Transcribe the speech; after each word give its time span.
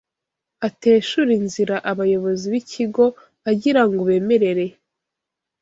ateshure 0.67 1.31
inzira 1.39 1.75
abayobozi 1.91 2.45
b’ikigo 2.53 3.05
agira 3.49 3.81
ngo 3.87 4.01
bemerere 4.09 4.65